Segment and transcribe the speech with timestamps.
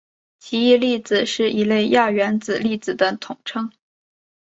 [0.39, 3.71] 奇异粒子是一类亚原子粒子的统称。